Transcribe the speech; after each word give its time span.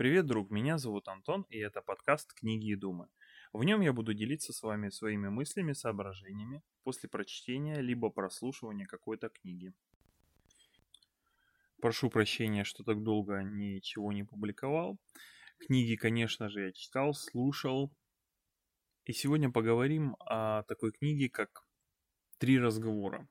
Привет, 0.00 0.24
друг, 0.24 0.50
меня 0.50 0.78
зовут 0.78 1.08
Антон, 1.08 1.44
и 1.50 1.58
это 1.58 1.82
подкаст 1.82 2.32
«Книги 2.32 2.70
и 2.70 2.74
думы». 2.74 3.10
В 3.52 3.62
нем 3.64 3.82
я 3.82 3.92
буду 3.92 4.14
делиться 4.14 4.54
с 4.54 4.62
вами 4.62 4.88
своими 4.88 5.28
мыслями, 5.28 5.74
соображениями 5.74 6.62
после 6.84 7.10
прочтения 7.10 7.82
либо 7.82 8.08
прослушивания 8.08 8.86
какой-то 8.86 9.28
книги. 9.28 9.74
Прошу 11.82 12.08
прощения, 12.08 12.64
что 12.64 12.82
так 12.82 13.02
долго 13.02 13.42
ничего 13.42 14.10
не 14.10 14.24
публиковал. 14.24 14.98
Книги, 15.58 15.96
конечно 15.96 16.48
же, 16.48 16.62
я 16.62 16.72
читал, 16.72 17.12
слушал. 17.12 17.92
И 19.04 19.12
сегодня 19.12 19.52
поговорим 19.52 20.16
о 20.20 20.62
такой 20.62 20.92
книге, 20.92 21.28
как 21.28 21.66
«Три 22.38 22.58
разговора». 22.58 23.28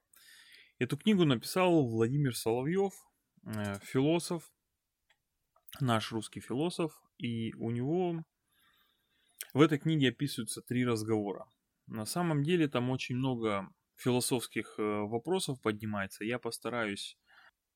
Эту 0.77 0.97
книгу 0.97 1.25
написал 1.25 1.87
Владимир 1.87 2.35
Соловьев, 2.35 2.93
э, 3.43 3.79
философ, 3.81 4.51
наш 5.79 6.11
русский 6.11 6.39
философ, 6.39 6.91
и 7.17 7.53
у 7.55 7.71
него 7.71 8.23
в 9.53 9.61
этой 9.61 9.79
книге 9.79 10.09
описываются 10.09 10.61
три 10.61 10.85
разговора. 10.85 11.47
На 11.87 12.05
самом 12.05 12.43
деле 12.43 12.67
там 12.67 12.89
очень 12.89 13.15
много 13.15 13.69
философских 13.95 14.75
э, 14.77 14.81
вопросов 14.81 15.61
поднимается. 15.61 16.23
Я 16.23 16.39
постараюсь 16.39 17.17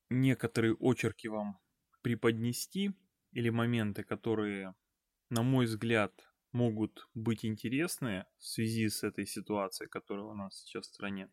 некоторые 0.08 0.76
очерки 0.78 1.28
вам 1.28 1.58
преподнести 2.02 2.92
или 3.32 3.50
моменты, 3.50 4.04
которые, 4.04 4.74
на 5.30 5.42
мой 5.42 5.66
взгляд, 5.66 6.12
могут 6.52 7.08
быть 7.14 7.44
интересны 7.44 8.24
в 8.38 8.44
связи 8.46 8.88
с 8.88 9.02
этой 9.02 9.26
ситуацией, 9.26 9.88
которая 9.88 10.24
у 10.26 10.34
нас 10.34 10.62
сейчас 10.62 10.86
в 10.86 10.94
стране. 10.94 11.28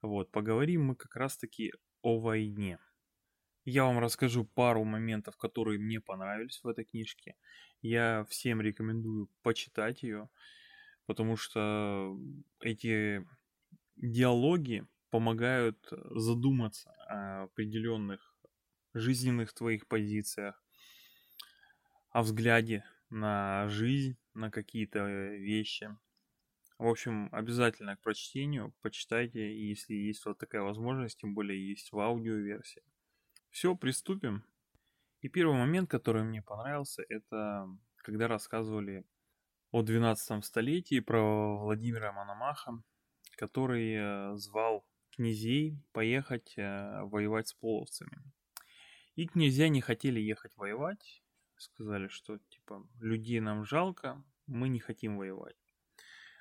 Вот, 0.00 0.30
поговорим 0.30 0.86
мы 0.86 0.96
как 0.96 1.14
раз-таки 1.16 1.72
о 2.00 2.20
войне. 2.20 2.78
Я 3.66 3.84
вам 3.84 3.98
расскажу 3.98 4.44
пару 4.44 4.84
моментов, 4.84 5.36
которые 5.36 5.80
мне 5.80 6.00
понравились 6.00 6.60
в 6.62 6.68
этой 6.68 6.84
книжке. 6.84 7.34
Я 7.82 8.24
всем 8.30 8.60
рекомендую 8.60 9.28
почитать 9.42 10.04
ее, 10.04 10.28
потому 11.06 11.36
что 11.36 12.16
эти 12.60 13.26
диалоги 13.96 14.86
помогают 15.10 15.84
задуматься 15.90 16.92
о 17.08 17.42
определенных 17.42 18.36
жизненных 18.94 19.52
твоих 19.52 19.88
позициях, 19.88 20.62
о 22.10 22.22
взгляде 22.22 22.84
на 23.10 23.68
жизнь, 23.68 24.16
на 24.32 24.52
какие-то 24.52 25.04
вещи. 25.08 25.90
В 26.78 26.86
общем, 26.86 27.30
обязательно 27.32 27.96
к 27.96 28.02
прочтению 28.02 28.74
почитайте, 28.80 29.58
если 29.68 29.94
есть 29.94 30.24
вот 30.24 30.38
такая 30.38 30.62
возможность, 30.62 31.18
тем 31.18 31.34
более 31.34 31.68
есть 31.68 31.90
в 31.90 31.98
аудиоверсии. 31.98 32.82
Все, 33.56 33.74
приступим. 33.74 34.44
И 35.22 35.30
первый 35.30 35.56
момент, 35.56 35.88
который 35.88 36.22
мне 36.24 36.42
понравился, 36.42 37.02
это 37.08 37.66
когда 37.96 38.28
рассказывали 38.28 39.06
о 39.70 39.80
12 39.80 40.44
столетии 40.44 41.00
про 41.00 41.56
Владимира 41.56 42.12
Мономаха, 42.12 42.82
который 43.38 43.94
э, 43.94 44.36
звал 44.36 44.84
князей 45.10 45.82
поехать 45.92 46.52
э, 46.58 47.00
воевать 47.04 47.48
с 47.48 47.54
половцами. 47.54 48.22
И 49.14 49.26
князья 49.26 49.70
не 49.70 49.80
хотели 49.80 50.20
ехать 50.20 50.54
воевать, 50.58 51.22
сказали, 51.56 52.08
что 52.08 52.36
типа 52.50 52.86
людей 53.00 53.40
нам 53.40 53.64
жалко, 53.64 54.22
мы 54.46 54.68
не 54.68 54.80
хотим 54.80 55.16
воевать. 55.16 55.56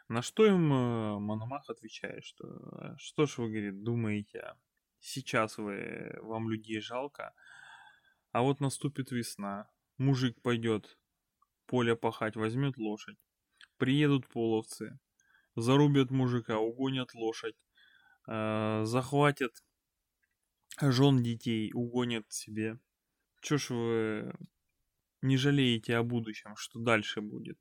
На 0.09 0.21
что 0.21 0.45
им 0.45 0.73
э, 0.73 1.19
Мономах 1.19 1.69
отвечает, 1.69 2.25
что 2.25 2.97
что 2.97 3.25
ж 3.25 3.37
вы, 3.37 3.47
говорит, 3.47 3.83
думаете, 3.83 4.53
Сейчас 5.07 5.59
вы, 5.59 6.17
вам 6.23 6.49
людей 6.49 6.79
жалко, 6.81 7.35
а 8.31 8.41
вот 8.41 8.59
наступит 8.59 9.11
весна, 9.11 9.69
мужик 9.99 10.41
пойдет 10.41 10.97
поле 11.67 11.95
пахать, 11.95 12.35
возьмет 12.35 12.77
лошадь. 12.77 13.19
Приедут 13.77 14.27
половцы, 14.27 14.97
зарубят 15.55 16.09
мужика, 16.09 16.57
угонят 16.57 17.13
лошадь, 17.13 17.55
э, 18.27 18.81
захватят 18.85 19.63
жен 20.81 21.21
детей, 21.21 21.71
угонят 21.75 22.25
себе. 22.33 22.79
Чё 23.41 23.59
ж 23.59 23.69
вы 23.69 24.33
не 25.21 25.37
жалеете 25.37 25.97
о 25.97 26.03
будущем, 26.03 26.55
что 26.55 26.79
дальше 26.79 27.21
будет? 27.21 27.59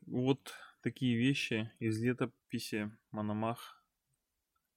Вот 0.00 0.52
такие 0.80 1.16
вещи 1.16 1.70
из 1.78 2.02
летописи 2.02 2.90
Мономах 3.12 3.86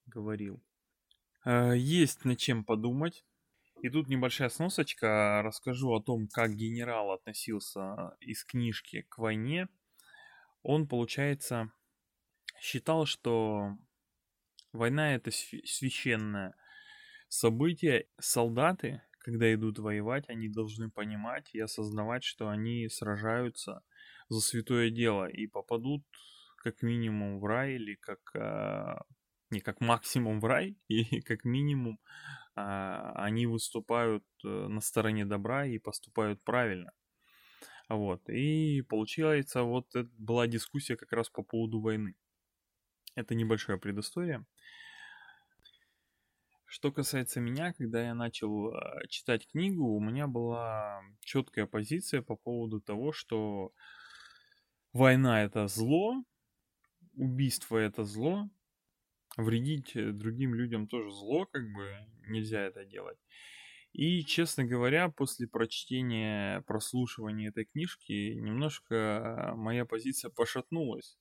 говорил. 0.06 0.64
Э, 1.46 1.74
есть 1.78 2.26
над 2.26 2.40
чем 2.40 2.64
подумать. 2.64 3.24
И 3.82 3.90
тут 3.90 4.08
небольшая 4.08 4.50
сносочка. 4.50 5.42
Расскажу 5.44 5.94
о 5.94 6.02
том, 6.02 6.28
как 6.28 6.56
генерал 6.56 7.12
относился 7.12 8.16
из 8.20 8.44
книжки 8.44 9.06
к 9.10 9.20
войне. 9.20 9.68
Он, 10.64 10.88
получается, 10.88 11.72
считал, 12.60 13.06
что 13.06 13.78
война 14.74 15.14
это 15.14 15.30
священное 15.32 16.56
событие. 17.28 18.08
Солдаты, 18.18 19.04
когда 19.20 19.54
идут 19.54 19.78
воевать, 19.78 20.28
они 20.30 20.50
должны 20.50 20.90
понимать 20.90 21.54
и 21.54 21.60
осознавать, 21.60 22.24
что 22.24 22.50
они 22.50 22.90
сражаются 22.90 23.84
за 24.30 24.40
святое 24.40 24.90
дело 24.90 25.28
и 25.28 25.46
попадут 25.46 26.04
как 26.58 26.82
минимум 26.82 27.40
в 27.40 27.46
рай 27.46 27.76
или 27.76 27.94
как 27.94 28.36
а, 28.36 29.04
не 29.50 29.60
как 29.60 29.82
максимум 29.82 30.40
в 30.40 30.46
рай, 30.46 30.78
и 30.88 31.22
как 31.22 31.46
минимум 31.46 32.00
а, 32.56 33.12
они 33.16 33.48
выступают 33.48 34.24
э, 34.44 34.48
на 34.48 34.82
стороне 34.82 35.26
добра 35.26 35.66
и 35.66 35.78
поступают 35.78 36.42
правильно. 36.44 36.92
Вот. 37.90 38.30
И 38.30 38.82
получается, 38.82 39.64
вот 39.64 39.94
это 39.96 40.10
была 40.18 40.48
дискуссия 40.48 40.96
как 40.96 41.12
раз 41.12 41.30
по 41.30 41.44
поводу 41.44 41.80
войны. 41.82 42.16
Это 43.16 43.36
небольшая 43.36 43.78
предыстория. 43.78 44.46
Что 46.66 46.92
касается 46.92 47.40
меня, 47.40 47.74
когда 47.74 48.04
я 48.04 48.14
начал 48.14 48.74
а, 48.74 49.08
читать 49.08 49.48
книгу, 49.48 49.84
у 49.86 50.00
меня 50.00 50.28
была 50.28 51.02
четкая 51.22 51.68
позиция 51.68 52.22
по 52.22 52.36
поводу 52.36 52.82
того, 52.82 53.14
что 53.14 53.72
война 54.92 55.44
это 55.44 55.68
зло, 55.68 56.24
убийство 57.14 57.78
это 57.78 58.04
зло, 58.04 58.50
вредить 59.38 59.96
э, 59.96 60.12
другим 60.12 60.54
людям 60.54 60.88
тоже 60.88 61.12
зло, 61.12 61.46
как 61.46 61.64
бы 61.72 61.92
нельзя 62.28 62.62
это 62.62 62.86
делать. 62.86 63.18
И, 63.94 64.26
честно 64.26 64.66
говоря, 64.66 65.10
после 65.10 65.48
прочтения, 65.48 66.62
прослушивания 66.68 67.50
этой 67.50 67.66
книжки, 67.66 68.34
немножко 68.34 69.54
моя 69.56 69.86
позиция 69.86 70.30
пошатнулась. 70.30 71.18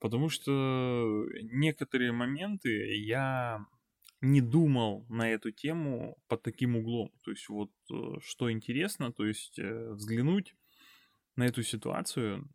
Потому 0.00 0.30
что 0.30 1.26
некоторые 1.42 2.12
моменты 2.12 2.96
я 3.04 3.66
не 4.22 4.40
думал 4.40 5.04
на 5.08 5.30
эту 5.30 5.50
тему 5.50 6.16
под 6.28 6.42
таким 6.42 6.76
углом. 6.76 7.12
То 7.22 7.32
есть 7.32 7.48
вот 7.48 7.70
э, 7.90 8.18
что 8.20 8.50
интересно, 8.50 9.12
то 9.12 9.26
есть 9.26 9.58
э, 9.58 9.90
взглянуть 9.90 10.54
на 11.36 11.46
эту 11.46 11.62
ситуацию 11.62 12.48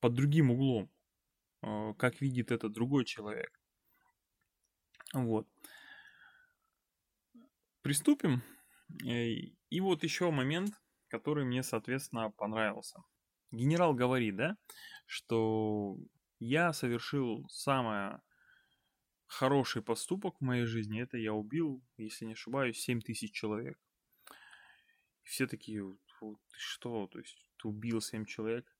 под 0.00 0.14
другим 0.14 0.50
углом. 0.50 0.90
Э, 1.66 1.94
как 1.98 2.20
видит 2.20 2.52
это 2.52 2.68
другой 2.68 3.04
человек. 3.04 3.60
Вот. 5.12 5.48
Приступим. 7.82 8.42
И 9.04 9.80
вот 9.80 10.04
еще 10.04 10.30
момент, 10.30 10.70
который 11.08 11.44
мне, 11.44 11.62
соответственно, 11.62 12.30
понравился. 12.30 13.02
Генерал 13.50 13.94
говорит, 13.94 14.36
да, 14.36 14.56
что 15.06 15.96
я 16.38 16.72
совершил 16.72 17.48
самое 17.48 18.20
хороший 19.26 19.82
поступок 19.82 20.36
в 20.38 20.44
моей 20.44 20.66
жизни. 20.66 21.02
Это 21.02 21.16
я 21.16 21.32
убил, 21.32 21.82
если 21.96 22.26
не 22.26 22.32
ошибаюсь, 22.32 22.78
7 22.78 23.00
тысяч 23.00 23.32
человек. 23.32 23.78
И 25.24 25.28
все 25.28 25.46
такие, 25.48 25.82
ты 26.20 26.36
что, 26.58 27.08
то 27.08 27.18
есть 27.18 27.50
ты 27.56 27.68
убил 27.68 28.00
7 28.00 28.24
человек? 28.24 28.75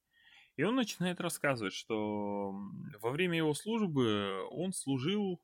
И 0.56 0.62
он 0.62 0.75
начинает 0.75 1.20
рассказывать, 1.20 1.75
что 1.75 2.53
во 3.00 3.11
время 3.11 3.37
его 3.37 3.53
службы 3.53 4.43
он 4.50 4.73
служил 4.73 5.43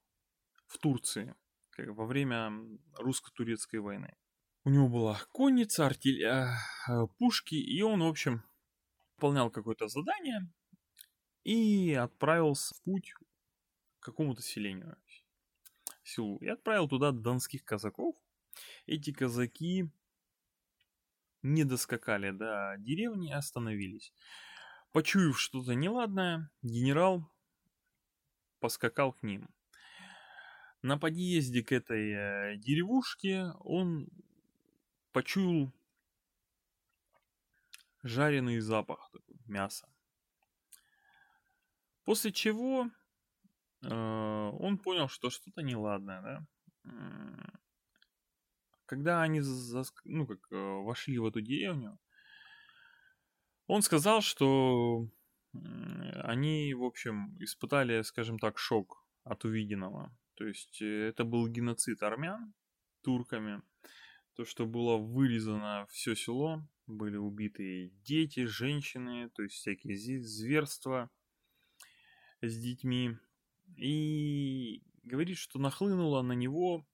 в 0.67 0.79
Турции, 0.79 1.35
во 1.76 2.06
время 2.06 2.53
русско-турецкой 2.97 3.81
войны. 3.81 4.17
У 4.64 4.70
него 4.70 4.88
была 4.88 5.20
конница, 5.32 5.87
артиллерия, 5.87 6.56
э, 6.88 7.06
пушки, 7.19 7.56
и 7.56 7.82
он, 7.82 8.00
в 8.00 8.06
общем, 8.06 8.43
выполнял 9.17 9.50
какое-то 9.50 9.88
задание 9.88 10.49
и 11.44 11.93
отправился 11.94 12.75
в 12.75 12.82
путь 12.82 13.12
к 13.12 14.05
какому-то 14.05 14.41
селению, 14.41 14.97
селу. 16.05 16.38
И 16.38 16.47
отправил 16.47 16.88
туда 16.88 17.11
донских 17.11 17.65
казаков. 17.65 18.17
Эти 18.87 19.12
казаки 19.12 19.91
не 21.43 21.65
доскакали 21.65 22.31
до 22.31 22.76
деревни 22.79 23.32
остановились. 23.32 24.15
Почуяв 24.93 25.41
что-то 25.41 25.75
неладное, 25.75 26.50
генерал 26.61 27.27
поскакал 28.61 29.15
к 29.15 29.23
ним. 29.23 29.49
На 30.83 30.99
подъезде 30.99 31.62
к 31.62 31.73
этой 31.73 32.12
э, 32.12 32.56
деревушке 32.59 33.53
он 33.61 34.09
почуял 35.12 35.73
жареный 38.03 38.61
запах 38.61 39.11
мяса. 39.47 39.89
После 42.05 42.31
чего 42.31 42.91
э, 43.83 43.89
он 43.89 44.77
понял, 44.77 45.09
что 45.09 45.31
что-то 45.31 45.62
неладное, 45.62 46.21
да. 46.23 46.47
Когда 48.85 49.23
они 49.23 49.41
зас, 49.41 49.94
ну, 50.05 50.27
как, 50.27 50.41
э, 50.50 50.56
вошли 50.56 51.19
в 51.19 51.25
эту 51.25 51.41
деревню, 51.41 51.99
он 53.67 53.82
сказал, 53.82 54.20
что 54.20 55.09
они, 55.53 56.75
в 56.75 56.85
общем, 56.85 57.37
испытали, 57.41 58.03
скажем 58.03 58.38
так, 58.38 58.59
шок 58.59 59.05
от 59.25 59.44
увиденного. 59.44 60.17
То 60.35 60.47
есть 60.47 60.81
э, 60.81 61.09
это 61.09 61.25
был 61.25 61.47
геноцид 61.47 62.03
армян 62.03 62.55
турками. 63.03 63.62
То, 64.35 64.44
что 64.44 64.67
было 64.67 64.97
вырезано 64.97 65.87
все 65.91 66.14
село, 66.14 66.67
были 66.87 67.17
убиты 67.17 67.93
дети, 68.03 68.47
женщины, 68.47 69.29
то 69.31 69.43
есть 69.43 69.56
всякие 69.56 69.97
зверства 69.97 71.11
с 72.41 72.56
детьми. 72.58 73.17
И 73.76 74.82
говорит, 75.03 75.37
что 75.37 75.58
нахлынула 75.58 76.23
на 76.23 76.32
него, 76.32 76.87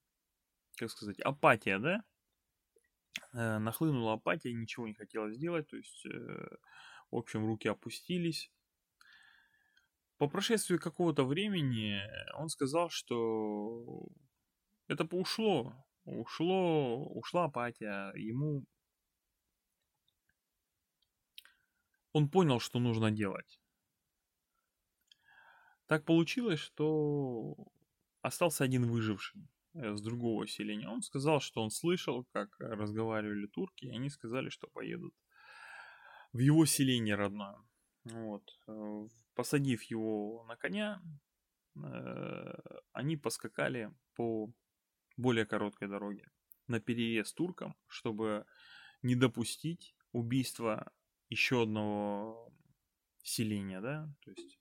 как 0.75 0.91
сказать, 0.91 1.19
апатия, 1.21 1.79
да? 1.79 2.03
Э, 3.33 3.59
нахлынула 3.59 4.13
апатия, 4.13 4.53
ничего 4.53 4.87
не 4.87 4.95
хотела 4.95 5.31
сделать, 5.31 5.67
то 5.67 5.77
есть, 5.77 6.05
э, 6.05 6.09
в 7.11 7.15
общем, 7.15 7.45
руки 7.45 7.67
опустились. 7.67 8.51
По 10.17 10.27
прошествии 10.27 10.77
какого-то 10.77 11.23
времени 11.23 12.01
он 12.35 12.49
сказал, 12.49 12.89
что 12.89 14.07
это 14.87 15.07
ушло, 15.15 15.75
ушло, 16.05 17.05
ушла 17.05 17.45
апатия, 17.45 18.11
ему 18.15 18.65
он 22.11 22.29
понял, 22.29 22.59
что 22.59 22.79
нужно 22.79 23.11
делать. 23.11 23.61
Так 25.85 26.03
получилось, 26.03 26.59
что 26.59 27.55
остался 28.21 28.63
один 28.63 28.87
выживший 28.87 29.47
с 29.79 30.01
другого 30.01 30.47
селения. 30.47 30.87
Он 30.87 31.01
сказал, 31.01 31.39
что 31.39 31.61
он 31.61 31.71
слышал, 31.71 32.25
как 32.31 32.49
разговаривали 32.59 33.47
турки, 33.47 33.85
и 33.85 33.95
они 33.95 34.09
сказали, 34.09 34.49
что 34.49 34.67
поедут 34.67 35.13
в 36.33 36.39
его 36.39 36.65
селение 36.65 37.15
родное. 37.15 37.57
Вот. 38.03 38.43
Э, 38.67 39.07
посадив 39.35 39.83
его 39.83 40.45
на 40.47 40.55
коня, 40.55 41.01
э, 41.75 42.53
они 42.93 43.17
поскакали 43.17 43.91
по 44.15 44.51
более 45.17 45.45
короткой 45.45 45.87
дороге 45.87 46.29
на 46.67 46.79
переезд 46.79 47.35
туркам, 47.35 47.75
чтобы 47.87 48.45
не 49.01 49.15
допустить 49.15 49.95
убийства 50.11 50.91
еще 51.29 51.63
одного 51.63 52.53
селения, 53.23 53.81
да, 53.81 54.09
то 54.21 54.31
есть 54.31 54.59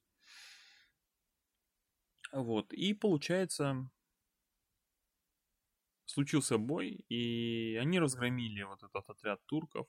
вот, 2.32 2.72
и 2.74 2.92
получается, 2.92 3.90
случился 6.08 6.58
бой, 6.58 7.04
и 7.08 7.78
они 7.80 8.00
разгромили 8.00 8.62
вот 8.62 8.82
этот 8.82 9.08
отряд 9.08 9.44
турков. 9.46 9.86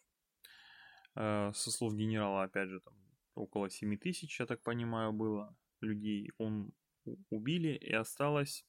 Э, 1.15 1.51
со 1.53 1.71
слов 1.71 1.95
генерала, 1.95 2.43
опять 2.43 2.69
же, 2.69 2.79
там 2.81 2.93
около 3.35 3.69
7 3.69 3.97
тысяч, 3.97 4.39
я 4.39 4.45
так 4.45 4.61
понимаю, 4.61 5.13
было 5.13 5.55
людей. 5.81 6.31
Он 6.37 6.71
убили, 7.29 7.69
и 7.69 7.93
осталось 7.93 8.65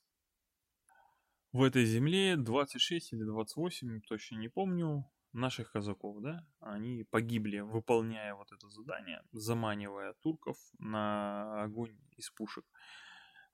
в 1.53 1.63
этой 1.63 1.85
земле 1.85 2.37
26 2.37 3.13
или 3.13 3.25
28, 3.25 4.01
точно 4.03 4.37
не 4.37 4.49
помню, 4.49 5.05
наших 5.33 5.73
казаков, 5.73 6.21
да, 6.23 6.47
они 6.61 7.05
погибли, 7.05 7.61
выполняя 7.61 8.35
вот 8.35 8.53
это 8.53 8.69
задание, 8.69 9.23
заманивая 9.33 10.15
турков 10.23 10.57
на 10.79 11.63
огонь 11.63 11.99
из 12.17 12.31
пушек. 12.31 12.65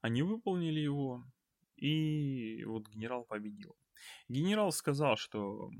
Они 0.00 0.22
выполнили 0.22 0.80
его, 0.80 1.24
и 1.76 2.64
вот 2.64 2.88
генерал 2.88 3.24
победил. 3.24 3.76
Генерал 4.28 4.72
сказал, 4.72 5.16
что 5.16 5.70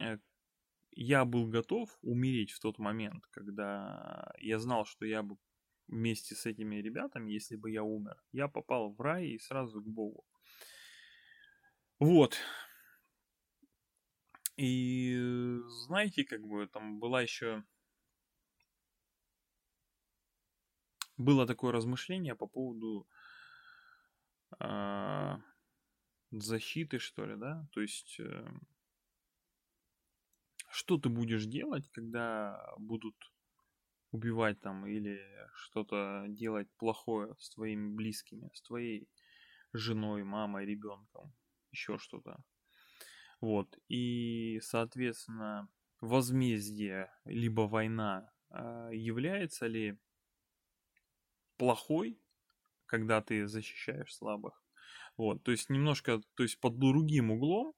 э, 0.00 0.18
я 0.92 1.24
был 1.24 1.46
готов 1.46 1.96
умереть 2.02 2.50
в 2.52 2.60
тот 2.60 2.78
момент, 2.78 3.26
когда 3.30 4.32
я 4.38 4.58
знал, 4.58 4.84
что 4.84 5.04
я 5.04 5.22
бы 5.22 5.36
вместе 5.86 6.34
с 6.34 6.46
этими 6.46 6.76
ребятами, 6.76 7.32
если 7.32 7.56
бы 7.56 7.70
я 7.70 7.82
умер, 7.82 8.22
я 8.32 8.48
попал 8.48 8.92
в 8.92 9.00
рай 9.00 9.28
и 9.28 9.38
сразу 9.38 9.80
к 9.82 9.86
Богу. 9.86 10.24
Вот. 11.98 12.36
И 14.56 15.16
знаете, 15.86 16.24
как 16.24 16.46
бы 16.46 16.66
там 16.66 16.98
была 16.98 17.22
еще... 17.22 17.64
Было 21.16 21.46
такое 21.46 21.72
размышление 21.72 22.36
по 22.36 22.46
поводу 22.46 23.08
э, 24.60 25.36
защиты, 26.30 26.98
что 26.98 27.24
ли, 27.24 27.36
да? 27.36 27.66
То 27.72 27.80
есть, 27.80 28.18
э, 28.20 28.48
что 30.70 30.98
ты 30.98 31.08
будешь 31.08 31.46
делать, 31.46 31.88
когда 31.90 32.74
будут 32.78 33.16
убивать 34.10 34.60
там 34.60 34.86
или 34.86 35.20
что-то 35.54 36.26
делать 36.28 36.68
плохое 36.78 37.34
с 37.38 37.50
твоими 37.50 37.94
близкими, 37.94 38.50
с 38.54 38.62
твоей 38.62 39.08
женой, 39.72 40.24
мамой, 40.24 40.66
ребенком, 40.66 41.34
еще 41.70 41.98
что-то. 41.98 42.42
Вот. 43.40 43.78
И, 43.88 44.60
соответственно, 44.62 45.68
возмездие, 46.00 47.10
либо 47.24 47.62
война 47.62 48.30
а, 48.50 48.90
является 48.90 49.66
ли 49.66 49.98
плохой, 51.56 52.20
когда 52.86 53.20
ты 53.20 53.46
защищаешь 53.46 54.14
слабых. 54.14 54.62
Вот, 55.18 55.42
то 55.42 55.50
есть 55.50 55.68
немножко, 55.68 56.20
то 56.36 56.42
есть 56.44 56.60
под 56.60 56.78
другим 56.78 57.32
углом 57.32 57.74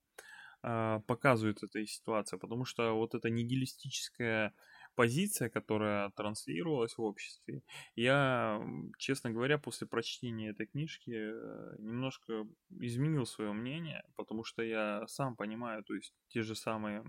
э, 0.63 1.01
показывает 1.07 1.63
эта 1.63 1.85
ситуация, 1.87 2.39
потому 2.39 2.65
что 2.67 2.93
вот 2.93 3.15
эта 3.15 3.31
нигилистическая 3.31 4.53
позиция, 4.95 5.49
которая 5.49 6.11
транслировалась 6.11 6.99
в 6.99 7.03
обществе. 7.03 7.63
Я, 7.97 8.61
честно 8.99 9.31
говоря, 9.31 9.59
после 9.59 9.87
прочтения 9.87 10.51
этой 10.51 10.67
книжки 10.67 11.11
э, 11.11 11.77
немножко 11.79 12.47
изменил 12.69 13.25
свое 13.25 13.53
мнение, 13.53 14.03
потому 14.17 14.45
что 14.45 14.63
я 14.63 15.07
сам 15.07 15.37
понимаю, 15.37 15.83
то 15.85 15.95
есть 15.95 16.15
те 16.29 16.43
же 16.43 16.55
самые 16.55 17.05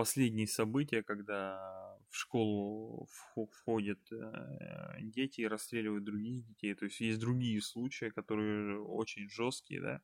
последние 0.00 0.46
события, 0.46 1.02
когда 1.02 1.98
в 2.08 2.16
школу 2.16 3.06
входят 3.52 4.00
э, 4.10 4.96
дети 5.02 5.42
и 5.42 5.46
расстреливают 5.46 6.04
других 6.04 6.42
детей. 6.46 6.74
То 6.74 6.86
есть 6.86 7.00
есть 7.00 7.18
другие 7.20 7.60
случаи, 7.60 8.08
которые 8.08 8.80
очень 8.80 9.28
жесткие, 9.28 9.82
да, 9.82 10.00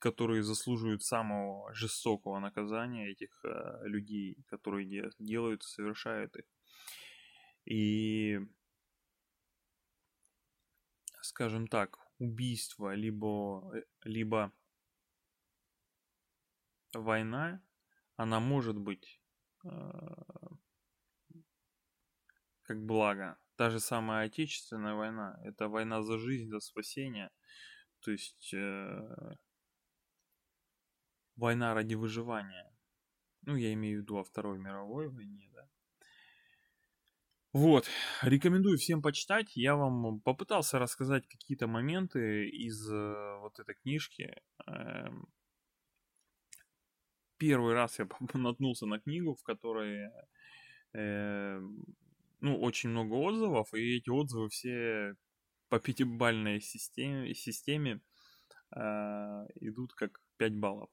которые 0.00 0.42
заслуживают 0.42 1.04
самого 1.04 1.72
жестокого 1.72 2.40
наказания 2.40 3.10
этих 3.12 3.44
э, 3.44 3.82
людей, 3.84 4.38
которые 4.48 4.86
де- 4.88 5.10
делают, 5.20 5.62
совершают 5.62 6.34
их. 6.36 6.46
И, 7.64 8.40
скажем 11.20 11.68
так, 11.68 11.98
убийство, 12.18 12.92
либо, 12.94 13.70
э, 13.72 13.82
либо 14.02 14.52
война, 16.94 17.60
она 18.22 18.40
может 18.40 18.76
быть 18.76 19.20
э, 19.64 19.68
как 22.62 22.84
благо. 22.84 23.38
Та 23.56 23.70
же 23.70 23.80
самая 23.80 24.26
Отечественная 24.26 24.94
война, 24.94 25.38
это 25.44 25.68
война 25.68 26.02
за 26.02 26.18
жизнь, 26.18 26.48
за 26.48 26.60
спасение. 26.60 27.30
То 28.00 28.10
есть 28.12 28.54
э, 28.54 29.36
война 31.36 31.74
ради 31.74 31.94
выживания. 31.94 32.72
Ну, 33.42 33.56
я 33.56 33.72
имею 33.72 33.98
в 33.98 34.02
виду 34.02 34.18
о 34.18 34.24
Второй 34.24 34.58
мировой 34.58 35.08
войне, 35.08 35.48
да. 35.52 35.68
Вот, 37.52 37.86
рекомендую 38.22 38.78
всем 38.78 39.02
почитать. 39.02 39.54
Я 39.56 39.76
вам 39.76 40.20
попытался 40.20 40.78
рассказать 40.78 41.26
какие-то 41.28 41.66
моменты 41.66 42.48
из 42.48 42.90
э, 42.90 43.38
вот 43.40 43.58
этой 43.58 43.74
книжки. 43.74 44.40
Эм, 44.66 45.26
первый 47.42 47.74
раз 47.74 47.98
я 47.98 48.06
наткнулся 48.34 48.86
на 48.86 49.00
книгу, 49.00 49.34
в 49.34 49.42
которой 49.42 50.10
э, 50.92 51.60
ну, 52.40 52.60
очень 52.60 52.90
много 52.90 53.14
отзывов, 53.14 53.74
и 53.74 53.96
эти 53.96 54.10
отзывы 54.10 54.48
все 54.48 55.16
по 55.68 55.80
пятибальной 55.80 56.60
системе, 56.60 57.34
системе 57.34 58.00
э, 58.76 58.80
идут 59.60 59.92
как 59.94 60.20
5 60.36 60.54
баллов. 60.54 60.90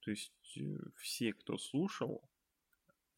То 0.00 0.12
есть 0.12 0.32
э, 0.56 0.76
все, 0.96 1.32
кто 1.32 1.58
слушал 1.58 2.22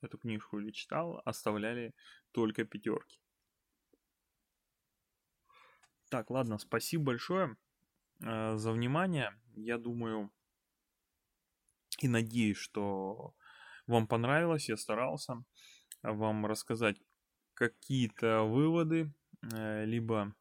эту 0.01 0.17
книжку 0.17 0.59
или 0.59 0.71
читал, 0.71 1.21
оставляли 1.27 1.93
только 2.33 2.65
пятерки. 2.65 3.21
Так, 6.09 6.31
ладно, 6.31 6.57
спасибо 6.57 7.05
большое 7.05 7.57
э, 8.25 8.57
за 8.57 8.73
внимание. 8.73 9.39
Я 9.57 9.77
думаю 9.77 10.31
и 11.99 12.09
надеюсь, 12.09 12.59
что 12.59 13.35
вам 13.87 14.07
понравилось, 14.07 14.69
я 14.69 14.77
старался. 14.77 15.45
вам 16.03 16.47
рассказать 16.47 16.97
какие-то 17.55 18.43
выводы, 18.43 19.13
э, 19.53 19.85
либо 19.85 20.35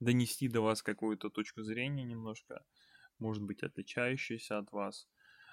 донести 0.00 0.48
до 0.48 0.62
вас 0.62 0.82
какую-то 0.82 1.30
точку 1.30 1.62
зрения 1.62 2.04
немножко, 2.04 2.64
может 3.18 3.42
быть, 3.42 3.62
отличающуюся 3.62 4.58
от 4.58 4.72
вас, 4.72 5.08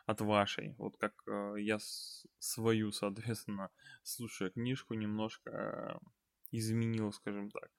от 0.05 0.21
вашей. 0.21 0.73
Вот 0.77 0.97
как 0.97 1.13
э, 1.27 1.55
я 1.59 1.77
свою, 2.39 2.91
соответственно, 2.91 3.69
слушая 4.03 4.49
книжку, 4.49 4.93
немножко 4.93 5.51
э, 5.51 5.99
изменил, 6.51 7.11
скажем 7.11 7.51
так. 7.51 7.69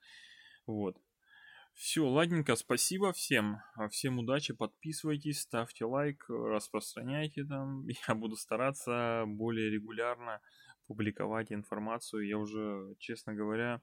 Вот. 0.66 1.00
Все, 1.78 2.04
ладненько, 2.04 2.56
спасибо 2.56 3.12
всем. 3.12 3.58
Всем 3.92 4.18
удачи, 4.18 4.52
подписывайтесь, 4.52 5.42
ставьте 5.42 5.84
лайк, 5.84 6.24
распространяйте 6.28 7.44
там. 7.44 7.86
Я 8.08 8.16
буду 8.16 8.34
стараться 8.34 9.22
более 9.28 9.70
регулярно 9.70 10.40
публиковать 10.88 11.52
информацию. 11.52 12.26
Я 12.26 12.36
уже, 12.36 12.96
честно 12.98 13.32
говоря, 13.32 13.80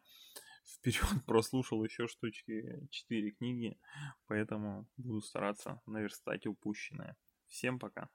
вперед 0.66 1.06
прослушал 1.26 1.86
еще 1.86 2.08
штучки 2.08 2.86
4 2.90 3.32
книги, 3.32 3.80
поэтому 4.28 4.90
буду 4.98 5.22
стараться 5.22 5.80
наверстать 5.86 6.46
упущенное. 6.48 7.16
Всем 7.48 7.80
пока. 7.80 8.10